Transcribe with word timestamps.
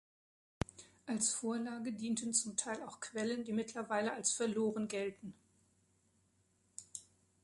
Als 1.05 1.29
Vorlage 1.31 1.93
dienten 1.93 2.33
zum 2.33 2.57
Teil 2.57 2.81
auch 2.81 2.99
Quellen, 2.99 3.43
die 3.43 3.53
mittlerweile 3.53 4.11
als 4.13 4.33
verloren 4.33 4.87
gelten. 4.87 5.35